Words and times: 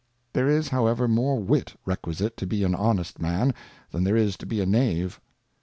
There 0.33 0.49
is 0.49 0.69
however 0.69 1.07
more 1.07 1.37
Wit 1.39 1.75
requisite 1.85 2.35
to 2.37 2.47
be 2.47 2.63
an 2.63 2.73
honest 2.73 3.19
Man, 3.21 3.53
than 3.91 4.03
there 4.03 4.17
is 4.17 4.35
to 4.37 4.47
be 4.47 4.59
a 4.59 4.65
Knave. 4.65 5.21